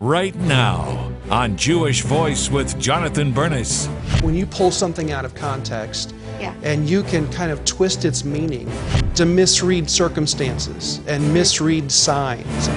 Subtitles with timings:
[0.00, 3.86] right now on Jewish Voice with Jonathan Bernis.
[4.20, 6.54] When you pull something out of context Yeah.
[6.64, 8.68] and you can kind of twist its meaning
[9.14, 12.68] to misread circumstances and misread signs.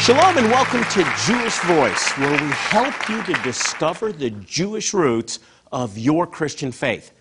[0.00, 5.38] Shalom and welcome to Jewish Voice, where we help you to discover the Jewish roots
[5.70, 7.12] of your Christian faith.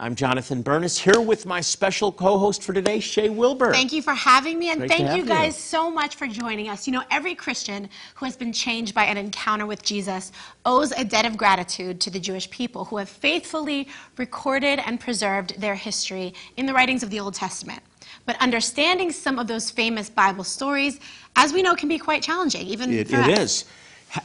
[0.00, 3.72] I'm Jonathan Bernis here with my special co host for today, Shay Wilbur.
[3.72, 5.26] Thank you for having me, and Great thank you you.
[5.28, 6.86] guys so much for joining us.
[6.86, 10.30] You know, every Christian who has been changed by an encounter with Jesus
[10.64, 13.88] owes a debt of gratitude to the Jewish people who have faithfully
[14.18, 17.82] recorded and preserved their history in the writings of the Old Testament.
[18.24, 21.00] But understanding some of those famous Bible stories,
[21.34, 23.38] as we know, can be quite challenging, even It, for it us.
[23.40, 23.64] is.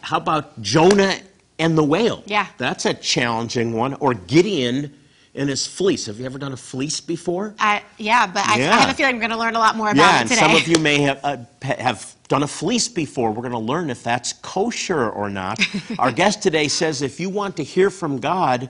[0.02, 1.18] How about Jonah
[1.58, 2.22] and the whale?
[2.28, 2.46] Yeah.
[2.60, 3.96] That's a challenging one.
[3.96, 4.94] Or Gideon
[5.36, 6.06] and his fleece.
[6.08, 7.56] Have you ever done a fleece before?
[7.60, 9.90] I, yeah, but I, I have a feeling we're going to learn a lot more
[9.90, 10.42] about yeah, it and today.
[10.42, 13.32] some of you may have, uh, have done a fleece before.
[13.32, 15.60] We're going to learn if that's kosher or not.
[16.00, 18.70] Our guest today says if you want to hear from God,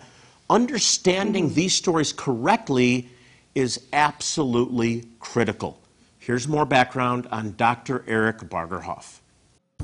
[0.49, 1.55] understanding Mm-hmm.
[1.55, 3.09] these stories correctly
[3.55, 5.79] is absolutely critical.
[6.19, 8.03] Here's more background on Dr.
[8.07, 9.19] Eric Bargerhuff.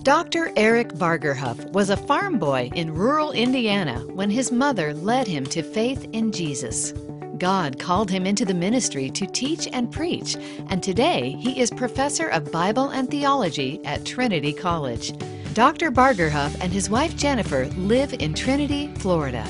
[0.03, 0.53] Dr.
[0.55, 5.61] Eric Bargerhuff was a farm boy in rural Indiana when his mother led him to
[5.61, 6.93] faith in Jesus.
[7.37, 10.37] God called him into the ministry to teach and preach,
[10.69, 15.11] and today he is professor of Bible and theology at Trinity College.
[15.53, 15.91] Dr.
[15.91, 19.45] Bargerhuff and his wife Jennifer live in Trinity, Florida.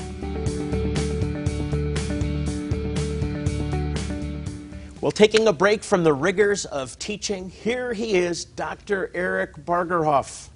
[5.00, 9.10] Well, taking a break from the rigors of teaching, here he is, Dr.
[9.14, 10.50] Eric Bargerhuff.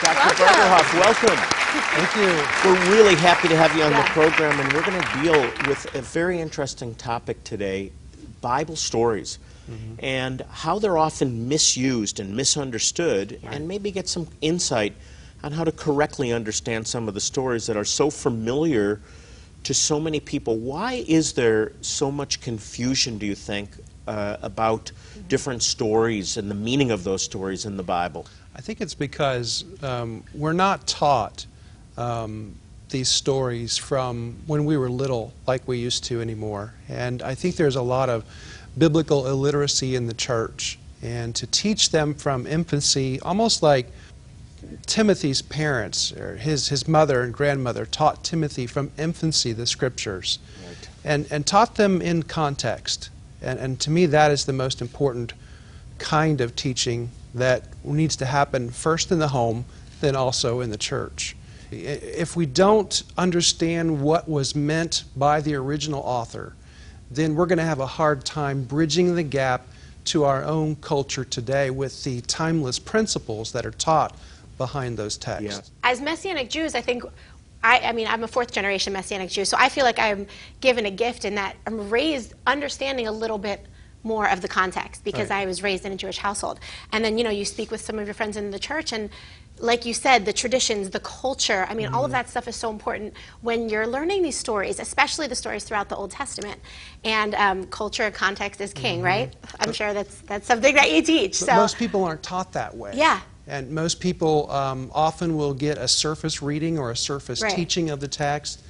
[0.00, 0.42] Dr.
[0.42, 1.36] Bargerhuff, welcome.
[1.36, 2.70] Thank you.
[2.70, 4.02] We're really happy to have you on Yeah.
[4.02, 7.92] the program, and we're going to deal with a very interesting topic today
[8.40, 9.38] Bible stories
[9.70, 9.96] mm-hmm.
[9.98, 14.94] and how they're often misused and misunderstood, and maybe get some insight
[15.44, 19.02] on how to correctly understand some of the stories that are so familiar
[19.64, 20.56] to so many people.
[20.56, 23.70] Why is there so much confusion, do you think,
[24.06, 24.90] uh, about
[25.28, 28.26] different stories and the meaning of those stories in the Bible?
[28.56, 31.46] I think it's because um, we're not taught
[31.96, 32.54] um,
[32.88, 36.74] these stories from when we were little like we used to anymore.
[36.88, 38.24] And I think there's a lot of
[38.76, 40.78] biblical illiteracy in the church.
[41.02, 43.86] And to teach them from infancy, almost like
[44.86, 50.88] Timothy's parents, or his, his mother and grandmother, taught Timothy from infancy the scriptures Right.
[51.04, 53.10] and, and taught them in context.
[53.40, 55.32] And, and to me, that is the most important
[55.98, 59.64] kind of teaching that needs to happen first in the home,
[60.00, 61.36] then also in the church.
[61.70, 66.54] If we don't understand what was meant by the original author,
[67.10, 69.66] then we're going to have a hard time bridging the gap
[70.06, 74.16] to our own culture today with the timeless principles that are taught
[74.58, 75.70] behind those texts.
[75.84, 77.04] as Messianic Jews, I think,
[77.62, 80.26] I, I mean, I'm a fourth generation Messianic Jew, so I feel like I'm
[80.60, 83.64] given a gift in that I'm raised understanding a little bit
[84.04, 85.42] more of the context because Right.
[85.42, 86.60] I was raised in a Jewish household.
[86.92, 89.10] And then, you know, you speak with some of your friends in the church, and
[89.60, 92.70] like you said, the traditions, the culture, I mean, all of that stuff is so
[92.70, 96.60] important when you're learning these stories, especially the stories throughout the Old Testament.
[97.02, 99.34] And um, culture, context is king, right?
[99.58, 101.40] I'm sure that's, that's something that you teach.
[101.40, 102.92] But So, most people aren't taught that way.
[102.94, 103.20] Yeah.
[103.48, 107.54] And most people um, often will get a surface reading or a surface Right.
[107.54, 108.60] teaching of the text,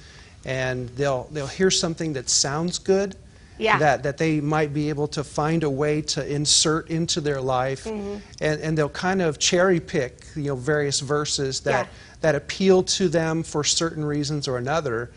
[0.45, 3.17] and they'll they'll hear something that sounds good.
[3.61, 3.77] Yeah.
[3.81, 7.85] That, that they might be able to find a way to insert into their life,
[7.87, 8.19] Mm-hmm.
[8.41, 11.93] and, and they'll kind of cherry pick you know various verses that Yeah.
[12.21, 15.11] that appeal to them for certain reasons or another,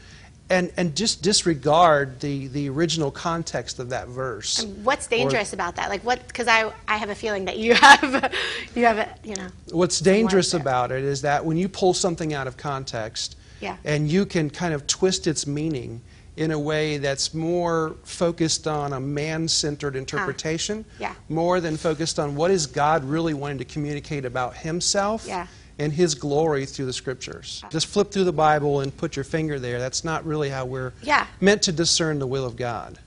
[0.51, 4.63] and and just disregard the the original context of that verse.
[4.83, 5.89] what's Or- dangerous about that?
[5.89, 6.27] Like, what?
[6.27, 8.33] Because I, I have a feeling that you have,
[8.75, 9.47] you have, a, you know.
[9.71, 13.77] What's dangerous about it is that when you pull something out of context Yeah.
[13.85, 16.01] and you can kind of twist its meaning
[16.37, 19.99] in a way that's more focused on a man centered ah.
[19.99, 21.13] interpretation, Yeah.
[21.29, 25.47] more than focused on what is God really wanting to communicate about Himself Yeah.
[25.81, 27.63] And His glory through the Scriptures.
[27.71, 29.79] Just flip through the Bible and put your finger there.
[29.79, 31.25] That's not really how we're Yeah.
[31.39, 32.99] meant to discern the will of God.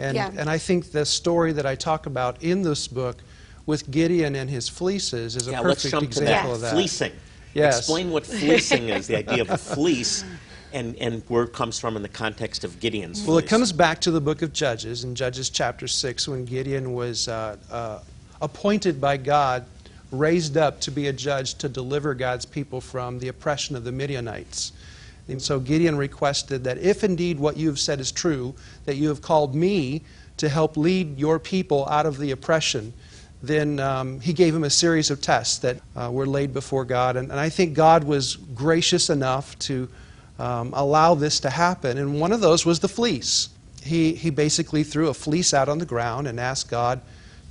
[0.00, 0.30] And, Yeah.
[0.36, 3.18] and I think the story that I talk about in this book
[3.66, 6.54] with Gideon and his fleeces is a Yeah, let's perfect jump to example that.
[6.56, 6.72] of that.
[6.72, 7.12] Fleecing.
[7.54, 7.78] Yes.
[7.78, 10.24] Explain what fleecing is, the idea of a fleece,
[10.72, 14.00] and, and where it comes from in the context of Gideon's Well, it comes back
[14.02, 17.98] to the book of Judges, in Judges chapter 6, when Gideon was uh, uh,
[18.40, 19.64] appointed by God,
[20.10, 23.92] raised up to be a judge to deliver God's people from the oppression of the
[23.92, 24.72] Midianites.
[25.28, 28.54] And so Gideon requested that if indeed what you have said is true,
[28.86, 30.02] that you have called me
[30.38, 32.92] to help lead your people out of the oppression,
[33.42, 37.16] then um, he gave him a series of tests that uh, were laid before God.
[37.16, 39.88] And, and, I think God was gracious enough to
[40.38, 41.98] um, allow this to happen.
[41.98, 43.50] And one of those was the fleece.
[43.82, 47.00] He, he basically threw a fleece out on the ground and asked God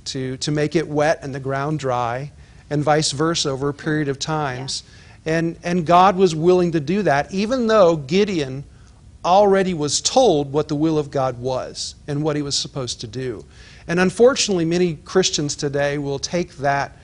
[0.06, 2.32] to, to make it wet and the ground dry,
[2.70, 4.82] and vice versa over a period of times.
[5.24, 5.38] Yeah.
[5.38, 8.64] And, and God was willing to do that, even though Gideon
[9.24, 13.06] already was told what the will of God was and what he was supposed to
[13.06, 13.44] do.
[13.86, 16.96] And unfortunately, many Christians today will take that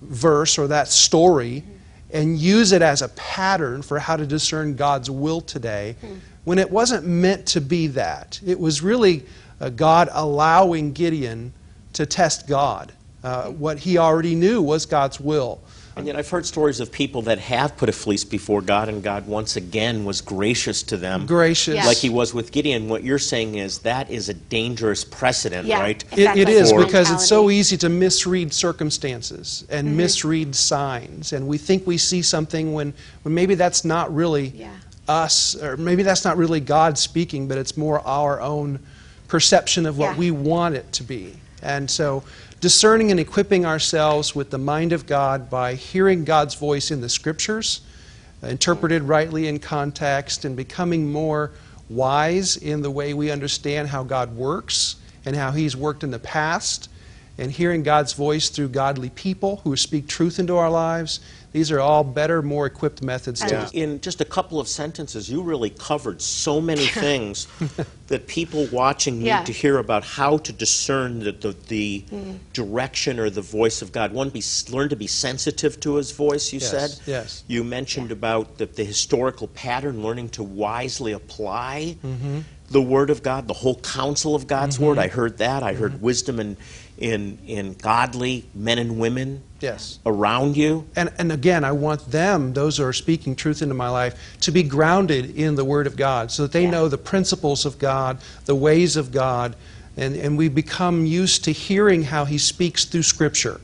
[0.00, 1.64] verse or that story
[2.10, 5.96] and use it as a pattern for how to discern God's will today
[6.44, 8.40] when it wasn't meant to be that.
[8.46, 9.26] It was really
[9.60, 11.52] uh, God allowing Gideon
[11.94, 12.92] to test God.
[13.24, 15.60] Uh, what he already knew was God's will.
[15.96, 19.02] And yet, I've heard stories of people that have put a fleece before God, and
[19.02, 21.26] God once again was gracious to them.
[21.26, 21.74] Gracious.
[21.74, 21.86] Yes.
[21.88, 22.88] Like he was with Gideon.
[22.88, 26.04] What you're saying is that is a dangerous precedent, Yeah, right?
[26.12, 26.42] exactly.
[26.42, 29.96] It, it is because it's so easy to misread circumstances and Mm-hmm.
[29.96, 31.32] misread signs.
[31.32, 34.70] And we think we see something when, when maybe that's not really Yeah.
[35.08, 38.78] us, or maybe that's not really God speaking, but it's more our own
[39.28, 40.18] perception of what Yeah.
[40.18, 41.34] we want it to be.
[41.62, 42.22] And so,
[42.60, 47.08] discerning and equipping ourselves with the mind of God by hearing God's voice in the
[47.08, 47.80] scriptures,
[48.42, 51.50] interpreted rightly in context, and becoming more
[51.88, 56.18] wise in the way we understand how God works and how He's worked in the
[56.18, 56.88] past,
[57.36, 61.20] and hearing God's voice through godly people who speak truth into our lives.
[61.52, 65.30] These are all better, more equipped methods to And in just a couple of sentences,
[65.30, 67.46] you really covered so many things
[68.08, 69.44] that people watching need Yeah.
[69.44, 72.04] to hear about how to discern the, the, the
[72.52, 74.12] direction or the voice of God.
[74.12, 77.00] One, be, learn to be sensitive to His voice, you Yes, said.
[77.06, 77.44] yes.
[77.46, 82.40] You mentioned about the, the historical pattern, learning to wisely apply Mm-hmm.
[82.70, 84.98] the Word of God, the whole counsel of God's Word.
[84.98, 85.62] I heard that.
[85.62, 85.80] I Mm-hmm.
[85.82, 86.56] heard wisdom in,
[86.98, 89.98] in, in godly men and women Yes.
[90.06, 90.86] around you.
[90.94, 94.52] And, and again, I want them, those who are speaking truth into my life, to
[94.52, 96.70] be grounded in the Word of God so that they Yeah.
[96.70, 99.56] know the principles of God, the ways of God,
[99.96, 103.60] and, and we become used to hearing how He speaks through Scripture.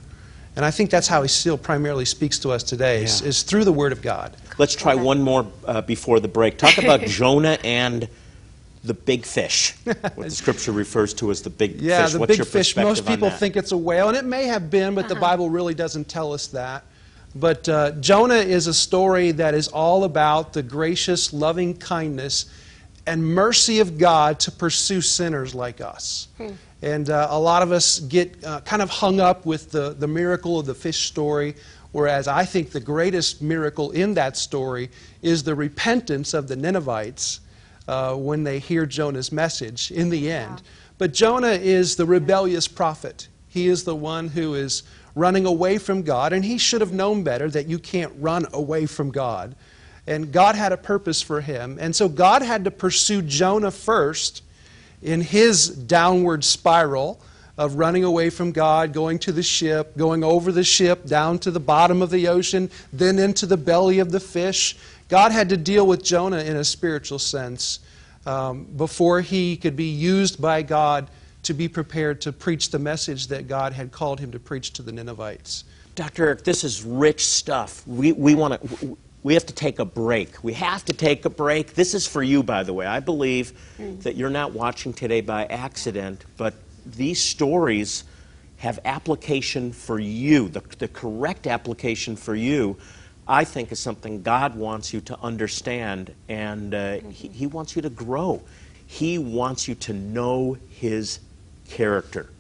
[0.56, 3.28] And I think that's how He still primarily speaks to us today, is, Yeah.
[3.28, 4.36] is through the Word of God.
[4.58, 6.58] Let's try one more uh, before the break.
[6.58, 8.08] Talk about Jonah and
[8.84, 12.12] the big fish, what the scripture refers to as the big Yeah, fish.
[12.12, 12.76] the What's big your fish.
[12.76, 15.74] Most people think it's a whale, and it may have been, but the Bible really
[15.74, 16.84] doesn't tell us that.
[17.34, 22.46] But uh, Jonah is a story that is all about the gracious, loving kindness
[23.06, 26.28] and mercy of God to pursue sinners like us.
[26.82, 30.06] And uh, a lot of us get uh, kind of hung up with the, the
[30.06, 31.54] miracle of the fish story,
[31.92, 34.90] whereas I think the greatest miracle in that story
[35.22, 37.40] is the repentance of the Ninevites
[37.88, 40.62] uh, when they hear Jonah's message in the end.
[40.98, 43.28] But Jonah is the rebellious prophet.
[43.48, 44.82] He is the one who is
[45.14, 48.86] running away from God, and he should have known better that you can't run away
[48.86, 49.54] from God.
[50.06, 51.78] And God had a purpose for him.
[51.80, 54.42] And so God had to pursue Jonah first
[55.02, 57.20] in his downward spiral
[57.56, 61.50] of running away from God, going to the ship, going over the ship, down to
[61.50, 64.76] the bottom of the ocean, then into the belly of the fish.
[65.08, 67.80] God had to deal with Jonah in a spiritual sense
[68.26, 71.08] um, before he could be used by God
[71.42, 74.82] to be prepared to preach the message that God had called him to preach to
[74.82, 75.64] the Ninevites.
[75.94, 76.26] Dr.
[76.26, 77.86] Eric, this is rich stuff.
[77.86, 78.98] We, we want to.
[79.22, 80.44] We have to take a break.
[80.44, 81.74] We have to take a break.
[81.74, 82.84] This is for you, by the way.
[82.84, 83.54] I believe
[84.02, 86.52] that you're not watching today by accident, but
[86.84, 88.04] these stories
[88.58, 90.48] have application for you.
[90.48, 92.76] The, the correct application for you,
[93.26, 97.82] I think, is something God wants you to understand, and uh, he, he wants you
[97.82, 98.42] to grow.
[98.86, 101.20] He wants you to know His
[101.68, 102.30] character.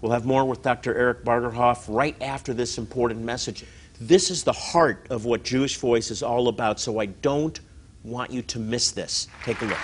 [0.00, 0.94] We'll have more with Dr.
[0.94, 3.64] Eric Bargerhuff right after this important message.
[4.00, 7.58] This is the heart of what Jewish Voice is all about, so I don't
[8.02, 9.28] want you to miss this.
[9.44, 9.78] Take a look.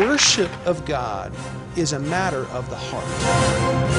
[0.00, 1.34] Worship of God
[1.76, 3.95] is a matter of the heart.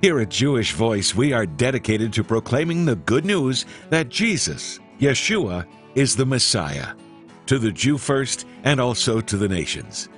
[0.00, 5.66] Here at Jewish Voice, we are dedicated to proclaiming the good news that Jesus, Yeshua,
[5.96, 6.94] is the Messiah,
[7.46, 10.08] to the Jew first and also to the nations.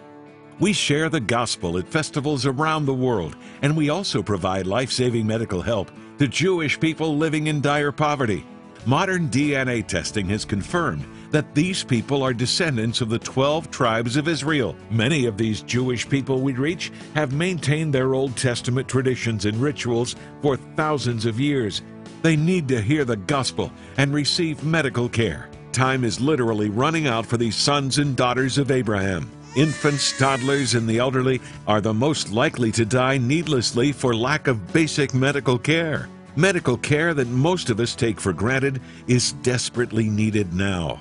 [0.59, 5.27] We share the gospel at festivals around the world, and we also provide life saving
[5.27, 8.45] medical help to Jewish people living in dire poverty.
[8.85, 14.29] Modern DNA testing has confirmed that these people are descendants of the 12 tribes of
[14.29, 14.77] Israel.
[14.91, 20.17] Many of these Jewish people we reach have maintained their Old Testament traditions and rituals
[20.43, 21.83] for thousands of years.
[22.23, 25.49] They need to hear the gospel and receive medical care.
[25.73, 29.31] Time is literally running out for these sons and daughters of Abraham.
[29.57, 34.73] Infants, toddlers, and the elderly are the most likely to die needlessly for lack of
[34.73, 36.09] basic medical care.
[36.37, 40.99] Medical care that most of us take for granted is desperately needed now.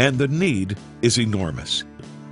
[0.00, 1.84] And the need is enormous.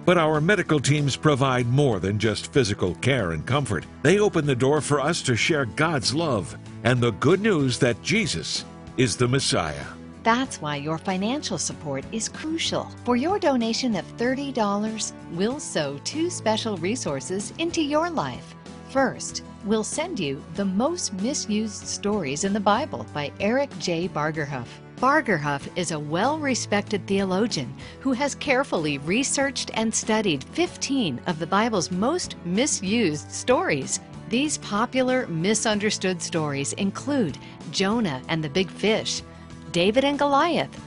[0.07, 3.85] But our medical teams provide more than just physical care and comfort.
[4.03, 8.01] They open the door for us to share God's love and the good news that
[8.03, 8.65] Jesus
[8.97, 9.85] is the Messiah.
[10.23, 12.91] That's why your financial support is crucial.
[13.05, 18.55] For your donation of $30, we'll sow two special resources into your life.
[18.89, 24.09] First, we'll send you The Most Misused Stories in the Bible by Eric J.
[24.09, 24.69] Bargerhuff.
[25.01, 31.47] Bargerhuff is a well respected theologian who has carefully researched and studied 15 of the
[31.47, 34.01] Bible's most misused stories.
[34.29, 37.39] These popular, misunderstood stories include
[37.71, 39.23] Jonah and the Big Fish,
[39.71, 40.81] David and Goliath,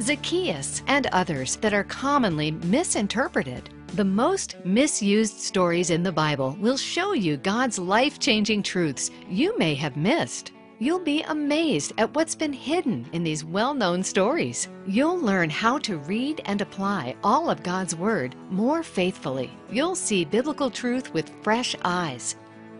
[0.00, 3.68] Zacchaeus, and others that are commonly misinterpreted.
[3.96, 9.58] The most misused stories in the Bible will show you God's life changing truths you
[9.58, 10.52] may have missed.
[10.80, 14.68] You'll be amazed at what's been hidden in these well known stories.
[14.86, 19.50] You'll learn how to read and apply all of God's Word more faithfully.
[19.72, 22.36] You'll see biblical truth with fresh eyes.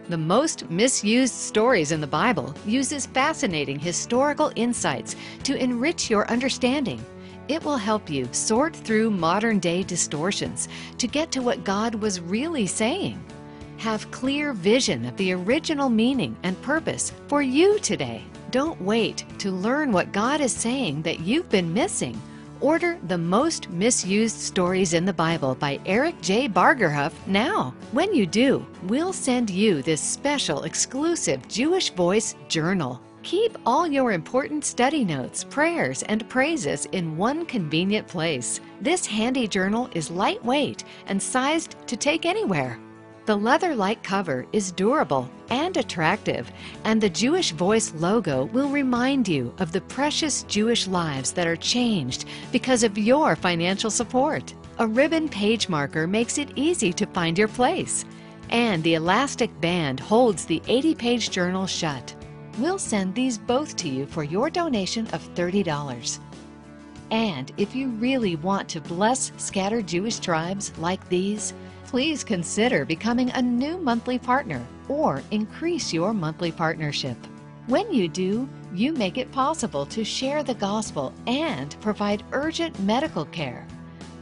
[0.08, 7.04] The most misused stories in the Bible uses fascinating historical insights to enrich your understanding.
[7.48, 12.20] It will help you sort through modern day distortions to get to what God was
[12.20, 13.20] really saying.
[13.78, 18.24] Have clear vision of the original meaning and purpose for you today.
[18.50, 22.20] Don't wait to learn what God is saying that you've been missing.
[22.60, 26.48] Order The Most Misused Stories in the Bible by Eric J.
[26.48, 27.72] Bargerhuff now.
[27.92, 33.00] When you do, we'll send you this special exclusive Jewish Voice journal.
[33.22, 38.60] Keep all your important study notes, prayers, and praises in one convenient place.
[38.80, 42.80] This handy journal is lightweight and sized to take anywhere.
[43.28, 46.50] The leather like cover is durable and attractive,
[46.84, 51.54] and the Jewish Voice logo will remind you of the precious Jewish lives that are
[51.54, 54.54] changed because of your financial support.
[54.78, 58.06] A ribbon page marker makes it easy to find your place,
[58.48, 62.14] and the elastic band holds the 80 page journal shut.
[62.58, 66.18] We'll send these both to you for your donation of $30.
[67.10, 71.52] And if you really want to bless scattered Jewish tribes like these,
[71.88, 77.16] please consider becoming a new monthly partner or increase your monthly partnership.
[77.66, 83.24] When you do, you make it possible to share the gospel and provide urgent medical
[83.24, 83.66] care.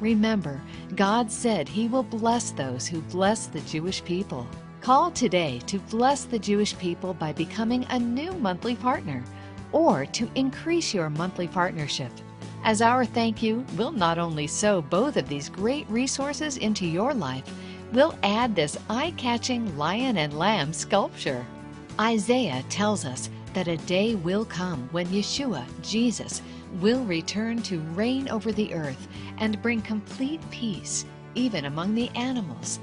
[0.01, 0.63] Remember,
[0.95, 4.47] God said He will bless those who bless the Jewish people.
[4.81, 9.25] Call today to bless the Jewish people by becoming a new monthly partner
[9.73, 12.13] or to increase your monthly partnership.
[12.67, 17.15] As our thank you, we'll not only sow both of these great resources into your
[17.15, 17.45] life,
[17.93, 21.47] we'll add this eye catching lion and lamb sculpture.
[22.01, 26.43] Isaiah tells us that a day will come when Yeshua, Jesus,
[26.81, 29.07] will return to reign over the earth
[29.39, 31.05] and bring complete peace,
[31.37, 32.81] even among the animals.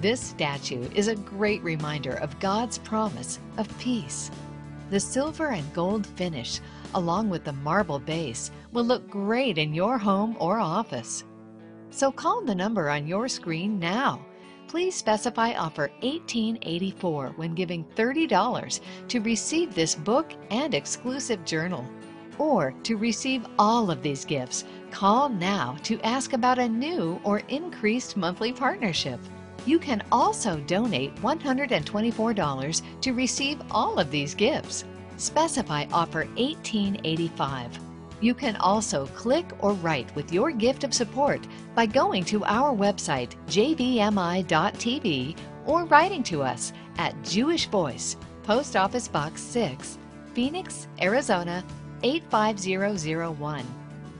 [0.00, 4.28] This statue is a great reminder of God's promise of peace.
[4.90, 6.60] The silver and gold finish
[6.94, 11.24] along with the marble base, will look great in your home or office.
[11.90, 14.24] So call the number on your screen now.
[14.68, 21.84] Please specify offer 1884 when giving $30 to receive this book and exclusive journal.
[22.38, 27.40] Or to receive all of these gifts, call now to ask about a new or
[27.48, 29.18] increased monthly partnership.
[29.66, 34.84] You can also donate $124 to receive all of these gifts.
[35.20, 37.78] Specify offer 1885.
[38.22, 42.74] You can also click or write with your gift of support by going to our
[42.74, 45.36] website jvmi.tv
[45.66, 49.98] or writing to us at Jewish Voice, Post Office Box 6,
[50.32, 51.62] Phoenix, Arizona
[52.02, 53.66] 85001.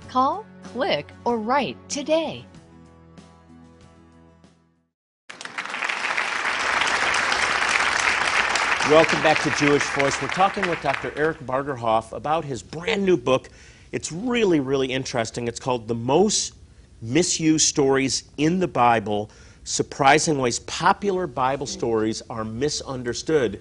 [0.09, 2.45] Call, click, or write today.
[8.91, 10.21] Welcome back to Jewish Voice.
[10.21, 11.13] We're talking with Dr.
[11.17, 13.49] Eric Bargerhuff about his brand new book.
[13.93, 15.47] It's really, really interesting.
[15.47, 16.55] It's called The Most
[17.01, 19.31] Misused Stories in the Bible
[19.63, 23.61] Surprising Ways Popular Bible Stories Are Misunderstood.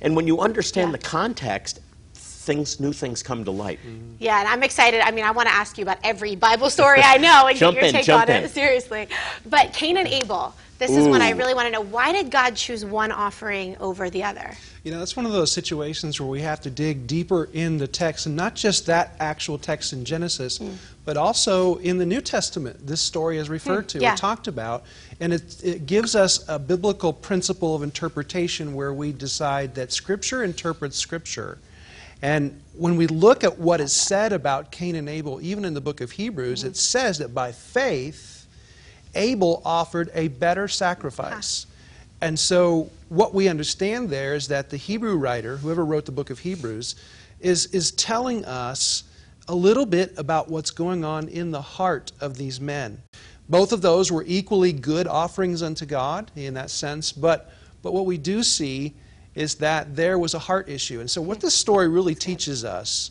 [0.00, 0.96] And when you understand Yeah.
[0.96, 1.78] the context,
[2.14, 3.78] things, new things come to light.
[3.86, 4.16] Mm-hmm.
[4.18, 5.00] Yeah, and I'm excited.
[5.02, 7.74] I mean, I want to ask you about every Bible story I know and get
[7.74, 8.42] your in, take on in.
[8.44, 8.50] it.
[8.50, 9.06] Seriously.
[9.46, 10.52] But Cain and Abel,
[10.86, 14.10] This is when I really want to know why did God choose one offering over
[14.10, 14.54] the other?
[14.82, 17.86] You know, it's one of those situations where we have to dig deeper in the
[17.86, 20.76] text, and not just that actual text in Genesis, mm.
[21.06, 22.86] but also in the New Testament.
[22.86, 23.88] This story is referred mm.
[23.88, 24.12] to yeah.
[24.12, 24.84] or talked about,
[25.20, 30.44] and it, it gives us a biblical principle of interpretation where we decide that Scripture
[30.44, 31.58] interprets Scripture.
[32.20, 35.80] And when we look at what is said about Cain and Abel, even in the
[35.80, 36.68] book of Hebrews, mm-hmm.
[36.68, 38.33] it says that by faith,
[39.14, 41.66] Abel offered a better sacrifice.
[42.20, 46.30] And so, what we understand there is that the Hebrew writer, whoever wrote the book
[46.30, 46.94] of Hebrews,
[47.40, 49.04] is, is telling us
[49.48, 53.02] a little bit about what's going on in the heart of these men.
[53.48, 57.52] Both of those were equally good offerings unto God in that sense, but,
[57.82, 58.94] but what we do see
[59.34, 61.00] is that there was a heart issue.
[61.00, 63.10] And so, what this story really teaches us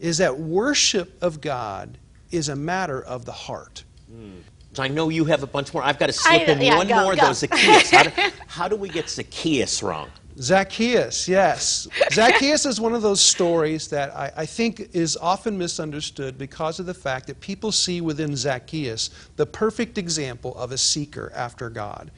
[0.00, 1.98] is that worship of God
[2.30, 3.84] is a matter of the heart.
[4.10, 4.38] Hmm.
[4.80, 5.82] I know you have a bunch more.
[5.82, 7.26] I've got to slip I- in yeah, one go, more, go.
[7.26, 7.32] though.
[7.32, 7.90] Zacchaeus.
[7.90, 8.10] How do,
[8.46, 10.10] how do we get Zacchaeus wrong?
[10.40, 11.86] Zacchaeus, yes.
[12.12, 16.86] Zacchaeus is one of those stories that I, I think is often misunderstood because of
[16.86, 22.10] the fact that people see within Zacchaeus the perfect example of a seeker after God.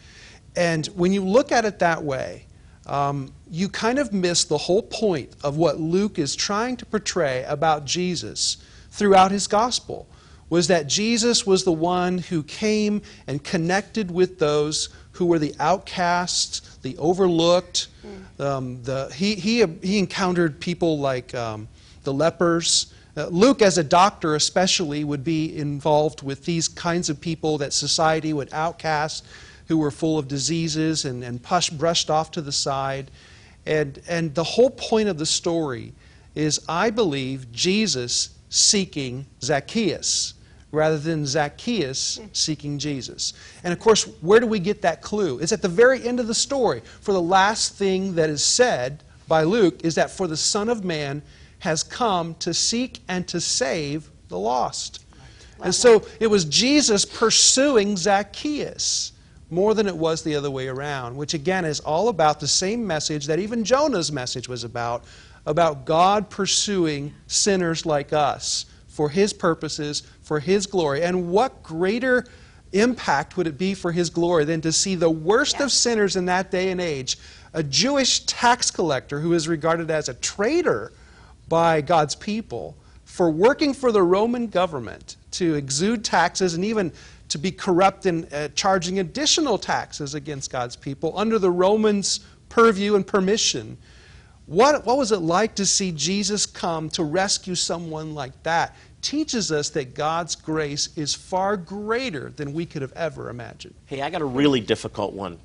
[0.56, 2.46] And when you look at it that way,
[2.86, 7.44] um, you kind of miss the whole point of what Luke is trying to portray
[7.44, 8.56] about Jesus
[8.90, 10.08] throughout his gospel
[10.48, 15.54] was that Jesus was the one who came and connected with those who were the
[15.58, 17.88] outcasts, the overlooked.
[18.38, 21.68] Um, the, he, he, he encountered people like um,
[22.04, 22.92] the lepers.
[23.16, 27.72] Uh, Luke, as a doctor especially, would be involved with these kinds of people that
[27.72, 29.26] society would outcast,
[29.68, 33.10] who were full of diseases and, and push, brushed off to the side.
[33.64, 35.92] And, and the whole point of the story
[36.34, 40.34] is, I believe, Jesus seeking Zacchaeus
[40.76, 43.32] rather than Zacchaeus seeking Jesus.
[43.64, 45.38] And of course, where do we get that clue?
[45.40, 46.82] It's at the very end of the story.
[47.00, 50.84] For the last thing that is said by Luke is that for the Son of
[50.84, 51.22] Man
[51.60, 55.04] has come to seek and to save the lost.
[55.62, 59.12] And so it was Jesus pursuing Zacchaeus
[59.48, 62.86] more than it was the other way around, which again is all about the same
[62.86, 65.04] message that even Jonah's message was about
[65.46, 71.02] about God pursuing sinners like us for his purposes, for his glory.
[71.02, 72.24] And what greater
[72.72, 76.24] impact would it be for his glory than to see the worst of sinners in
[76.24, 77.18] that day and age,
[77.52, 80.92] a Jewish tax collector who is regarded as a traitor
[81.46, 86.90] by God's people for working for the Roman government to exude taxes and even
[87.28, 92.94] to be corrupt in uh, charging additional taxes against God's people under the Romans' purview
[92.94, 93.76] and permission.
[94.46, 98.76] What, what was it like to see Jesus come to rescue someone like that?
[99.02, 103.74] Teaches us that God's grace is far greater than we could have ever imagined.
[103.86, 105.38] Hey, I got a really difficult one,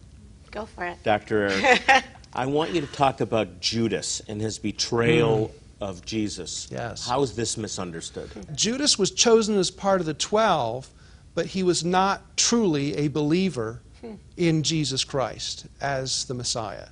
[0.51, 1.01] Go for it.
[1.03, 1.47] Dr.
[1.49, 2.03] Eric.
[2.33, 5.83] I want you to talk about Judas and his betrayal hmm.
[5.83, 6.67] of Jesus.
[6.69, 7.07] Yes.
[7.07, 8.29] How is this misunderstood?
[8.53, 10.89] Judas was chosen as part of the twelve,
[11.35, 14.15] but he was not truly a believer hmm.
[14.37, 16.87] in Jesus Christ as the Messiah.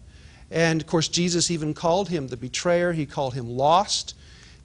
[0.51, 4.15] And of course, Jesus even called him the betrayer, he called him lost.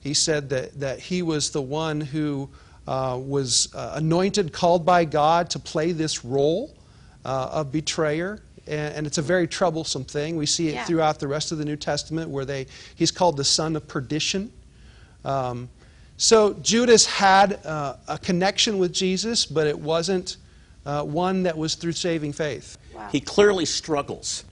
[0.01, 2.49] He said that, that he was the one who
[2.87, 6.75] uh, was uh, anointed, called by God to play this role
[7.25, 8.42] uh, of betrayer.
[8.66, 10.37] And, and it's a very troublesome thing.
[10.37, 10.85] We see it Yeah.
[10.85, 14.53] throughout the rest of the New Testament where they, he's called the son of perdition.
[15.25, 15.68] Um,
[16.16, 20.37] so Judas had uh, a connection with Jesus, but it wasn't
[20.87, 22.77] uh, one that was through saving faith.
[22.94, 23.09] Wow.
[23.11, 24.44] He clearly struggles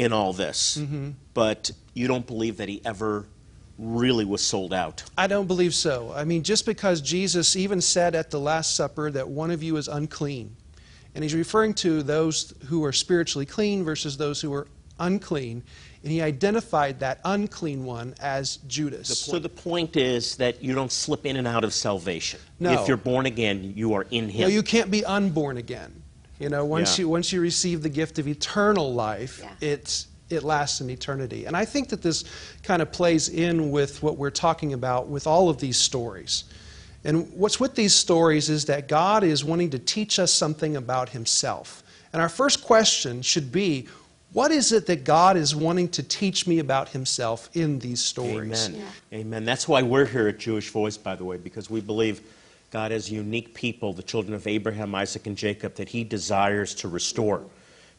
[0.00, 1.10] in all this, Mm-hmm.
[1.34, 3.26] but you don't believe that he ever
[3.78, 5.02] really was sold out.
[5.16, 6.12] I don't believe so.
[6.14, 9.76] I mean, just because Jesus even said at the Last Supper that one of you
[9.76, 10.56] is unclean,
[11.14, 14.66] and he's referring to those who are spiritually clean versus those who are
[14.98, 15.62] unclean,
[16.02, 19.18] and he identified that unclean one as Judas.
[19.18, 22.40] So the point is that you don't slip in and out of salvation.
[22.58, 22.72] No.
[22.80, 24.42] If you're born again, you are in him.
[24.42, 25.99] No, you can't be unborn again.
[26.40, 27.02] You know, once Yeah.
[27.02, 29.68] you once you receive the gift of eternal life, Yeah.
[29.74, 31.44] it's it lasts in eternity.
[31.44, 32.24] And I think that this
[32.62, 36.44] kind of plays in with what we're talking about with all of these stories.
[37.04, 41.08] And what's with these stories is that God is wanting to teach us something about
[41.08, 41.82] himself.
[42.12, 43.88] And our first question should be,
[44.32, 48.68] what is it that God is wanting to teach me about himself in these stories?
[48.68, 48.86] Amen.
[49.12, 49.44] Amen.
[49.44, 52.20] That's why we're here at Jewish Voice, by the way, because we believe
[52.70, 56.88] God has unique people, the children of Abraham, Isaac, and Jacob, that He desires to
[56.88, 57.44] restore.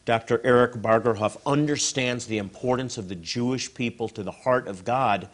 [0.05, 0.41] Dr.
[0.43, 5.27] Eric Bargerhuff understands the importance of the Jewish people to the heart of God,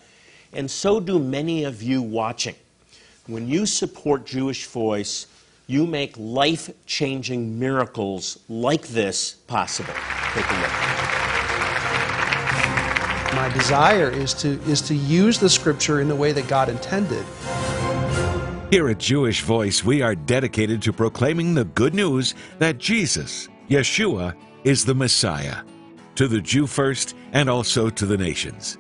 [0.54, 2.56] and so do many of you watching.
[3.28, 5.28] When you support Jewish Voice,
[5.67, 9.93] you make life changing miracles like this possible.
[10.34, 10.71] Take a look.
[13.36, 17.26] My desire is to, is to use the scripture in the way that God intended.
[18.69, 24.36] Here at Jewish Voice, we are dedicated to proclaiming the good news that Jesus, Yeshua,
[24.65, 25.63] is the Messiah,
[26.15, 28.77] to the Jew first and also to the nations.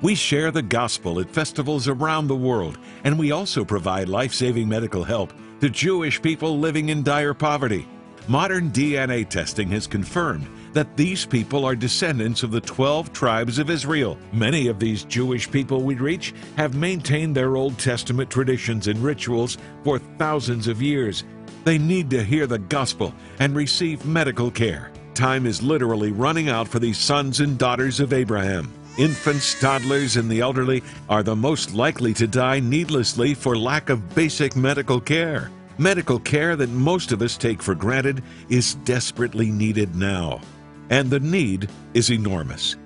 [0.00, 4.68] We share the gospel at festivals around the world, and we also provide life saving
[4.68, 7.86] medical help to Jewish people living in dire poverty.
[8.26, 13.70] Modern DNA testing has confirmed that these people are descendants of the 12 tribes of
[13.70, 14.18] Israel.
[14.32, 19.58] Many of these Jewish people we reach have maintained their Old Testament traditions and rituals
[19.84, 21.24] for thousands of years.
[21.64, 24.90] They need to hear the gospel and receive medical care.
[25.14, 28.72] Time is literally running out for these sons and daughters of Abraham.
[28.98, 34.14] Infants, toddlers, and the elderly are the most likely to die needlessly for lack of
[34.14, 35.50] basic medical care.
[35.78, 40.40] Medical care that most of us take for granted is desperately needed now
[40.90, 42.76] and the need is enormous.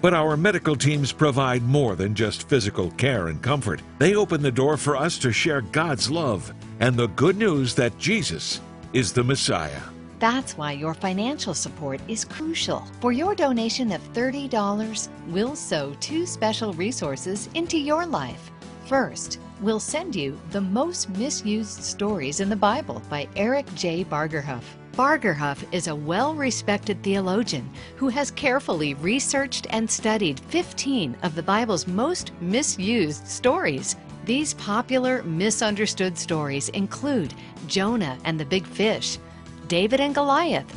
[0.00, 3.80] But our medical teams provide more than just physical care and comfort.
[3.98, 7.96] They open the door for us to share God's love and the good news that
[7.98, 8.60] Jesus
[8.92, 9.80] is the Messiah.
[10.18, 12.86] That's why your financial support is crucial.
[13.00, 18.50] For your donation of $30, we'll sow two special resources into your life.
[18.86, 24.04] First, we'll send you The Most Misused Stories in the Bible by Eric J.
[24.04, 24.62] Bargerhuff.
[24.92, 31.42] Bargerhuff is a well respected theologian who has carefully researched and studied 15 of the
[31.42, 33.96] Bible's most misused stories.
[34.26, 37.32] These popular, misunderstood stories include
[37.66, 39.18] Jonah and the Big Fish,
[39.66, 40.76] David and Goliath,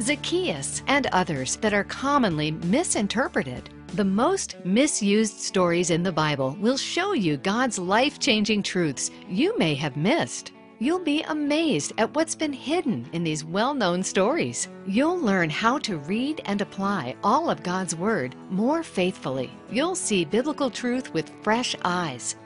[0.00, 3.68] Zacchaeus, and others that are commonly misinterpreted.
[3.94, 9.58] The most misused stories in the Bible will show you God's life changing truths you
[9.58, 10.52] may have missed.
[10.78, 14.68] You'll be amazed at what's been hidden in these well known stories.
[14.86, 19.50] You'll learn how to read and apply all of God's Word more faithfully.
[19.70, 22.36] You'll see biblical truth with fresh eyes.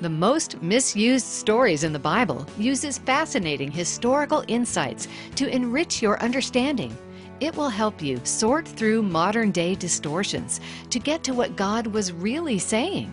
[0.00, 6.96] The most misused stories in the Bible uses fascinating historical insights to enrich your understanding.
[7.40, 12.12] It will help you sort through modern day distortions to get to what God was
[12.12, 13.10] really saying.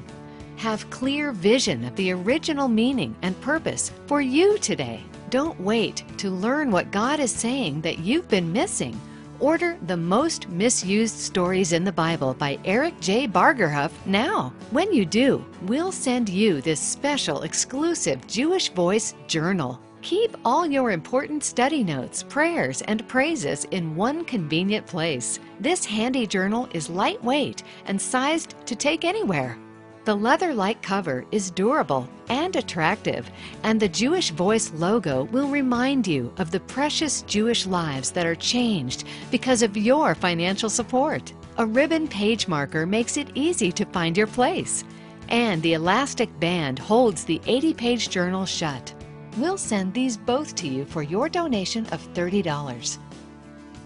[0.57, 5.01] Have clear vision of the original meaning and purpose for you today.
[5.29, 8.99] Don't wait to learn what God is saying that you've been missing.
[9.39, 13.27] Order The Most Misused Stories in the Bible by Eric J.
[13.27, 14.51] Bargerhuff now.
[14.71, 19.79] When you do, we'll send you this special exclusive Jewish Voice journal.
[20.07, 25.37] Keep all your important study notes, prayers, and praises in one convenient place.
[25.59, 29.57] This handy journal is lightweight and sized to take anywhere.
[30.05, 33.29] The leather like cover is durable and attractive,
[33.63, 38.33] and the Jewish Voice logo will remind you of the precious Jewish lives that are
[38.33, 41.33] changed because of your financial support.
[41.57, 44.85] A ribbon page marker makes it easy to find your place,
[45.27, 48.93] and the elastic band holds the 80 page journal shut.
[49.38, 52.97] We'll send these both to you for your donation of $30.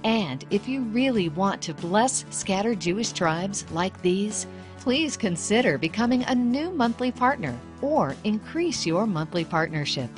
[0.06, 4.48] And if you really want to bless scattered Jewish tribes like these,
[4.80, 10.10] please consider becoming a new monthly partner or increase your monthly partnership.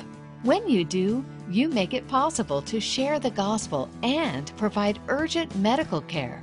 [0.44, 6.00] When you do, you make it possible to share the gospel and provide urgent medical
[6.02, 6.42] care.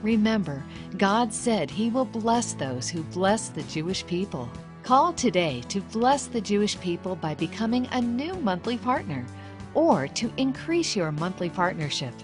[0.00, 0.64] Remember,
[0.96, 4.48] God said He will bless those who bless the Jewish people.
[4.88, 9.22] Call today to bless the Jewish people by becoming a new monthly partner
[9.74, 12.14] or to increase your monthly partnership.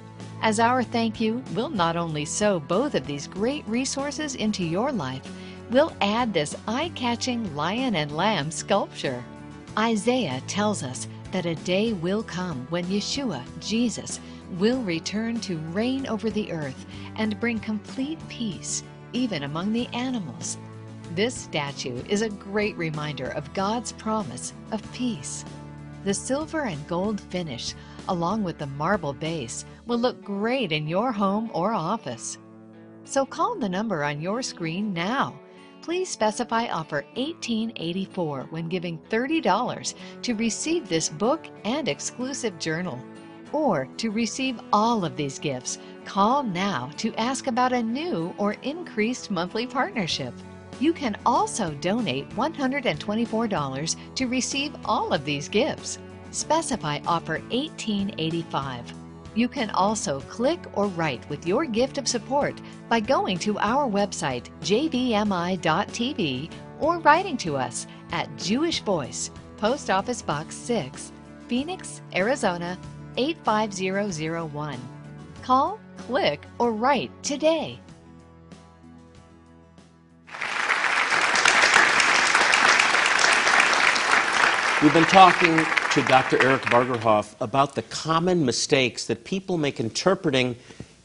[0.40, 4.92] As our thank you, we'll not only sow both of these great resources into your
[4.92, 5.20] life,
[5.70, 9.22] we'll add this eye catching lion and lamb sculpture.
[9.77, 14.20] Isaiah tells us that a day will come when Yeshua, Jesus,
[14.53, 20.57] will return to reign over the earth and bring complete peace, even among the animals.
[21.14, 25.44] This statue is a great reminder of God's promise of peace.
[26.05, 27.74] The silver and gold finish
[28.09, 32.38] along with the marble base, will look great in your home or office.
[33.05, 35.38] So call the number on your screen now.
[35.83, 42.98] Please specify offer 1884 when giving $30 to receive this book and exclusive journal.
[43.53, 48.55] Or to receive all of these gifts, call now to ask about a new or
[48.62, 50.35] increased monthly partnership.
[50.80, 55.98] You can also donate $124 to receive all of these gifts.
[56.30, 58.92] Specify offer 1885.
[59.34, 63.88] You can also click or write with your gift of support by going to our
[63.90, 71.12] website, jvmi.tv, or writing to us at Jewish Voice, Post Office Box 6,
[71.48, 72.78] Phoenix, Arizona
[73.16, 74.78] 85001.
[75.42, 77.80] Call, click, or write today.
[84.84, 85.56] We've been talking
[85.92, 86.42] to Dr.
[86.42, 90.56] Eric Bargerhuff about the common mistakes that people make interpreting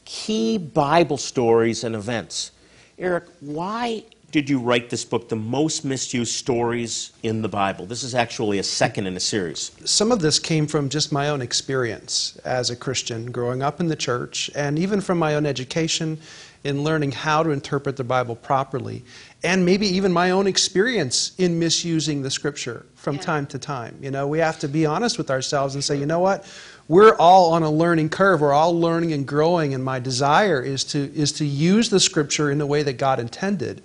[0.04, 2.50] key Bible stories and events.
[2.98, 7.86] Eric, why did you write this book, The Most Misused Stories in the Bible?
[7.86, 9.70] This is actually a second in a series.
[9.86, 13.88] Some of this came from just my own experience as a Christian growing up in
[13.88, 16.18] the church, and even from my own education
[16.64, 19.02] in learning how to interpret the Bible properly,
[19.42, 23.22] and maybe even my own experience in misusing the scripture from Yeah.
[23.22, 23.96] time to time.
[24.02, 26.44] You know, we have to be honest with ourselves and say, you know what?
[26.86, 28.40] We're all on a learning curve.
[28.40, 32.50] We're all learning and growing, and my desire is to, is to use the scripture
[32.50, 33.80] in the way that God intended.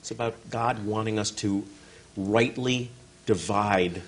[0.00, 1.64] It's about God wanting us to
[2.16, 2.90] rightly
[3.26, 4.02] divide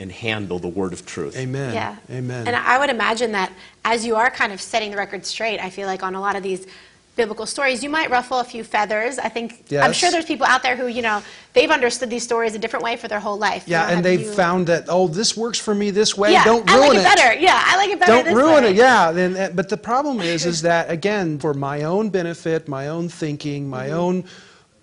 [0.00, 1.36] and handle the word of truth.
[1.36, 1.74] Amen.
[1.74, 1.96] Yeah.
[2.10, 2.46] Amen.
[2.48, 3.52] And I would imagine that
[3.84, 6.34] as you are kind of setting the record straight, I feel like on a lot
[6.34, 6.66] of these
[7.14, 9.18] biblical stories, you might ruffle a few feathers.
[9.18, 11.22] I think I'm sure there's people out there who, you know,
[11.52, 13.64] they've understood these stories a different way for their whole life.
[13.66, 16.32] Yeah, and they've you- found that, oh, this works for me this way.
[16.32, 17.04] Yeah, Don't ruin I like it, it.
[17.04, 17.34] better.
[17.40, 18.12] Yeah, I like it better.
[18.12, 18.70] don't this ruin way.
[18.70, 22.66] it yeah then, uh, but the problem is is that again for my own benefit
[22.68, 23.94] my own thinking my Mm-hmm.
[23.98, 24.24] own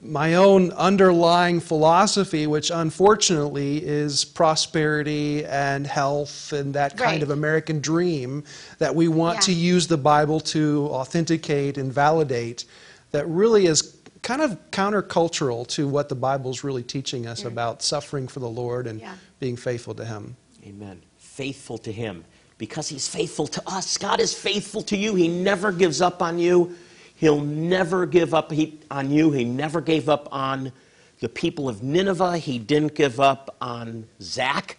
[0.01, 7.23] my own underlying philosophy which unfortunately is prosperity and health and that kind Right.
[7.23, 8.43] of american dream
[8.77, 9.41] that we want Yeah.
[9.41, 12.63] to use the bible to authenticate and validate
[13.11, 18.27] that really is kind of countercultural to what the bible's really teaching us about suffering
[18.27, 19.01] for the lord and.
[19.01, 19.15] Yeah.
[19.39, 20.35] being faithful to him
[20.65, 21.01] Amen.
[21.17, 22.25] Faithful to Him
[22.57, 23.97] because He's faithful to us.
[23.97, 25.15] God is faithful to you.
[25.15, 26.75] He never gives up on you.
[27.19, 28.53] He'll never give up
[28.89, 29.31] on you.
[29.31, 30.71] He never gave up on
[31.19, 32.37] the people of Nineveh.
[32.37, 34.77] He didn't give up on Zach.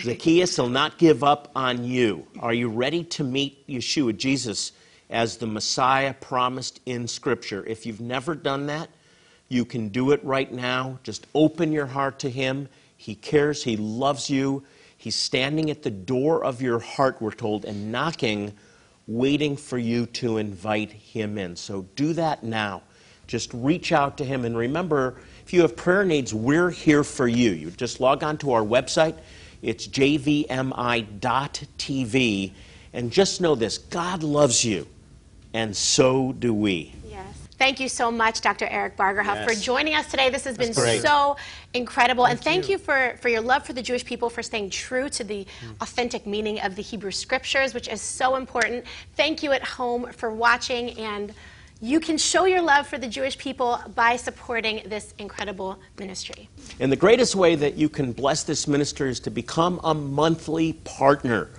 [0.00, 2.26] Zacchaeus, He'll not give up on you.
[2.40, 4.72] Are you ready to meet Yeshua, Jesus,
[5.10, 7.62] as the Messiah promised in Scripture?
[7.66, 8.88] If you've never done that,
[9.48, 10.98] you can do it right now.
[11.02, 12.70] Just open your heart to Him.
[12.96, 14.64] He cares, He loves you.
[14.96, 18.54] He's standing at the door of your heart, we're told, and knocking,
[19.06, 21.56] waiting for you to invite Him in.
[21.56, 22.82] So do that now.
[23.26, 24.44] Just reach out to Him.
[24.44, 27.50] And remember, if you have prayer needs, we're here for you.
[27.50, 29.16] You just log on to our website.
[29.62, 30.52] It's jvmi.tv.
[32.94, 34.86] And just know this God loves you,
[35.54, 36.92] and so do we.
[37.08, 37.31] Yes.
[37.62, 38.66] Thank you so much, Dr.
[38.66, 40.30] Eric Bargerhuff, for joining us today.
[40.30, 41.00] This has been great.
[41.00, 41.36] so
[41.74, 42.26] incredible.
[42.26, 45.22] and thank you, for, for your love for the Jewish people, for staying true to
[45.22, 45.70] the hmm.
[45.80, 48.84] authentic meaning of the Hebrew Scriptures, which is so important.
[49.14, 50.98] Thank you at home for watching.
[50.98, 51.32] And
[51.80, 56.48] you can show your love for the Jewish people by supporting this incredible ministry.
[56.80, 60.72] And the greatest way that you can bless this ministry is to become a monthly
[60.72, 61.50] partner.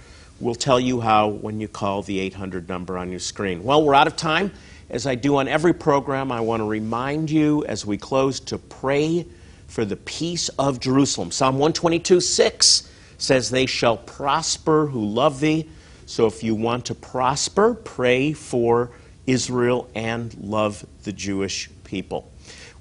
[0.43, 3.63] We'll tell you how when you call the 800 number on your screen.
[3.63, 4.51] Well, we're out of time.
[4.89, 8.57] As I do on every program, I want to remind you as we close to
[8.57, 9.25] pray
[9.67, 11.31] for the peace of Jerusalem.
[11.31, 15.69] Psalm 122 6 says, They shall prosper who love thee.
[16.07, 18.91] So if you want to prosper, pray for
[19.25, 22.29] Israel and love the Jewish people.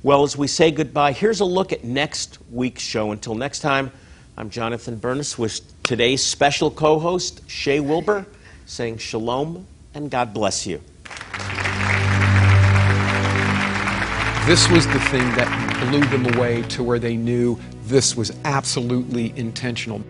[0.02, 3.12] Well, as we say goodbye, here's a look at next week's show.
[3.12, 3.92] Until next time,
[4.36, 5.38] I'm Jonathan Bernis
[5.82, 8.26] today's special co host, Shay Wilbur,
[8.66, 10.80] saying shalom and God bless you.
[14.46, 19.32] This was the thing that blew them away to where they knew this was absolutely
[19.36, 20.02] intentional.